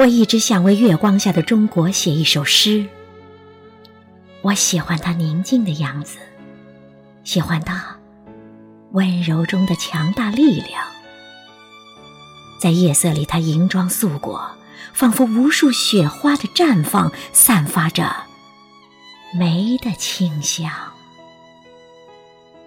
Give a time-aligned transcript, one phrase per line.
[0.00, 2.86] 我一直想为月光下的中国写一首诗。
[4.40, 6.16] 我喜欢它宁静的样子，
[7.22, 7.98] 喜欢它
[8.92, 10.82] 温柔中的强大力量。
[12.58, 14.50] 在夜色里，它银装素裹，
[14.94, 18.10] 仿佛无数雪花的绽放，散发着
[19.38, 20.72] 梅的清香。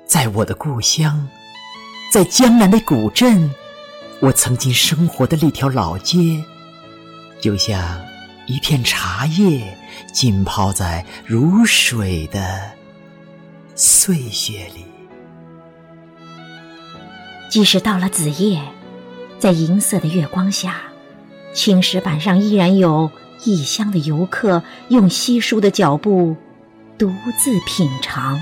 [0.05, 1.27] 在我的故乡，
[2.11, 3.51] 在江南的古镇，
[4.19, 6.39] 我曾经生活的那条老街。
[7.43, 7.99] 就像
[8.45, 9.77] 一片茶叶
[10.13, 12.71] 浸泡在如水的
[13.75, 14.85] 岁月里，
[17.49, 18.61] 即使到了子夜，
[19.39, 20.83] 在银色的月光下，
[21.53, 23.11] 青石板上依然有
[23.43, 26.37] 异乡的游客用稀疏的脚步
[26.97, 28.39] 独自品尝。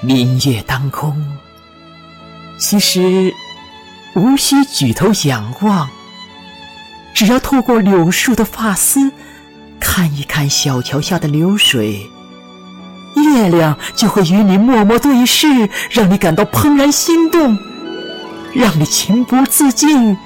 [0.00, 1.36] 明月当空，
[2.56, 3.34] 其实
[4.14, 5.90] 无需举头仰望。
[7.14, 9.12] 只要透过柳树的发丝，
[9.80, 12.10] 看一看小桥下的流水，
[13.14, 17.56] 月亮就会与你默默对视，让你感到怦然心动，
[18.52, 20.16] 让你情不自禁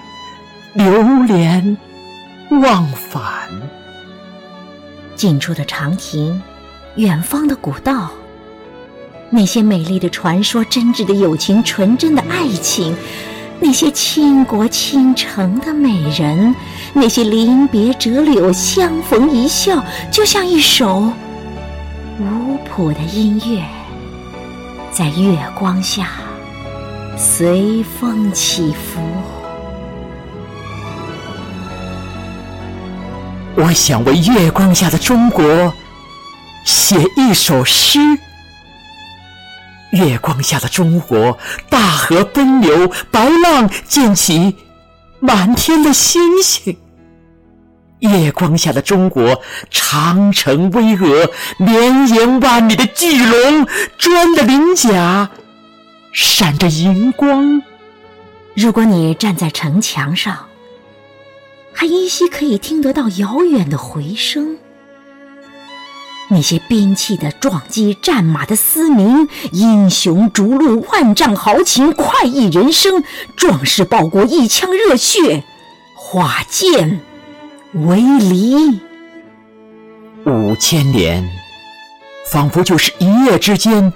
[0.72, 1.76] 流连
[2.50, 3.22] 忘返。
[5.14, 6.40] 近处的长亭，
[6.96, 8.10] 远方的古道，
[9.28, 12.96] 那些美丽的传说，真挚的友情，纯真的爱情。
[13.60, 16.54] 那些倾国倾城的美人，
[16.92, 21.12] 那些临别折柳、相逢一笑，就像一首
[22.18, 23.64] 无谱的音乐，
[24.92, 26.08] 在月光下
[27.16, 29.00] 随风起伏。
[33.56, 35.74] 我想为月光下的中国
[36.64, 37.98] 写一首诗。
[39.92, 41.38] 月光下的中国，
[41.70, 44.54] 大河奔流，白浪溅起
[45.20, 46.76] 满天的星星。
[48.00, 49.40] 月光下的中国，
[49.70, 53.66] 长城巍峨，绵延万里的巨龙，
[53.96, 55.30] 砖的鳞甲
[56.12, 57.62] 闪着银光。
[58.54, 60.46] 如果你站在城墙上，
[61.72, 64.58] 还依稀可以听得到遥远的回声。
[66.30, 73.02] 那些兵器的撞击，战马的嘶鸣，英雄逐鹿，万丈豪情，快意人生，
[73.34, 75.42] 壮士报国，一腔热血，
[75.94, 77.00] 化剑
[77.72, 78.78] 为犁。
[80.26, 81.26] 五千年，
[82.30, 83.90] 仿佛就是一夜之间，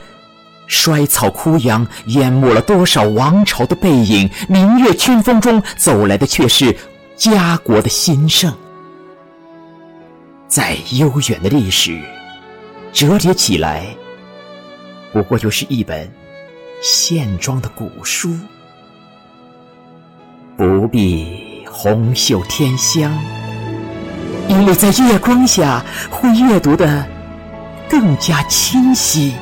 [0.67, 4.31] 衰草枯杨，淹没了多少王朝的背影。
[4.49, 6.75] 明月清风中走来的，却是
[7.15, 8.51] 家国的兴盛。
[10.49, 12.01] 在悠远的历史。
[12.93, 13.87] 折叠起来，
[15.13, 16.11] 不过就是一本
[16.83, 18.31] 线装的古书，
[20.57, 23.13] 不必红袖添香，
[24.47, 27.07] 因为在月光下会阅读的
[27.89, 29.35] 更加清晰，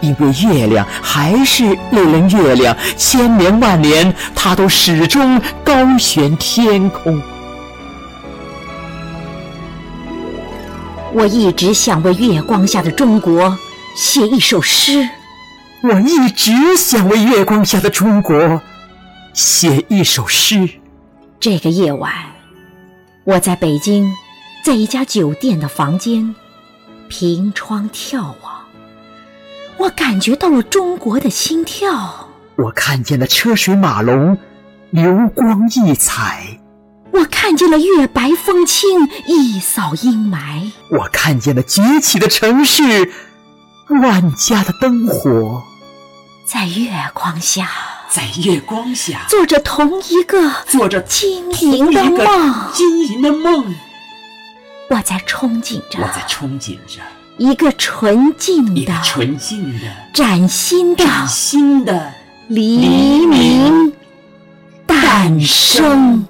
[0.00, 7.22] 因为月亮还是那轮月亮，千年万年，它都始终高悬天空。
[11.18, 13.58] 我一直想为月光下的中国
[13.96, 15.08] 写一首诗。
[15.82, 18.62] 我一直想为月光下的中国
[19.32, 20.70] 写一首诗。
[21.40, 22.12] 这个夜晚，
[23.24, 24.14] 我在北京，
[24.64, 26.36] 在一家酒店的房间，
[27.08, 28.64] 凭窗眺望，
[29.76, 32.28] 我感觉到了中国的心跳。
[32.54, 34.38] 我看见了车水马龙，
[34.90, 36.60] 流光溢彩。
[37.18, 40.70] 我看见了月白风清，一扫阴霾。
[40.88, 43.12] 我看见了崛起的城市，
[43.88, 45.64] 万家的灯火，
[46.46, 47.68] 在月光下，
[48.08, 53.74] 在月光下，做着同一个，做着晶莹的梦，晶莹的梦。
[54.90, 57.00] 我在憧憬着，我在憧憬着
[57.36, 62.12] 一个纯净的、纯净的、崭新的、崭新的
[62.46, 63.92] 黎明
[64.86, 66.24] 诞生。